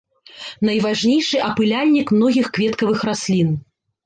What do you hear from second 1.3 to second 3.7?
апыляльнік многіх кветкавых раслін.